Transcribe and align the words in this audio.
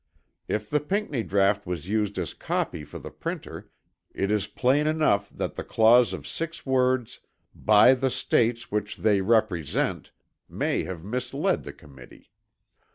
If 0.47 0.67
the 0.67 0.79
Pinckney 0.79 1.21
draught 1.21 1.67
was 1.67 1.87
used 1.87 2.17
as 2.17 2.33
copy 2.33 2.83
for 2.83 2.97
the 2.97 3.11
printer, 3.11 3.69
it 4.15 4.31
is 4.31 4.47
plain 4.47 4.87
enough 4.87 5.29
that 5.29 5.53
the 5.53 5.63
clause 5.63 6.11
of 6.11 6.25
six 6.25 6.65
words 6.65 7.19
"by 7.53 7.93
the 7.93 8.09
States 8.09 8.71
which 8.71 8.97
they 8.97 9.21
represent" 9.21 10.11
may 10.49 10.85
have 10.85 11.03
misled 11.03 11.65
the 11.65 11.73
Committee. 11.73 12.31